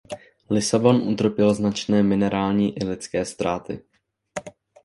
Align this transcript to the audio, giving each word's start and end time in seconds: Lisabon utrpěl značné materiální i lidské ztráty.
Lisabon 0.49 0.95
utrpěl 1.09 1.53
značné 1.53 2.03
materiální 2.03 2.77
i 2.77 2.85
lidské 2.85 3.25
ztráty. 3.25 3.83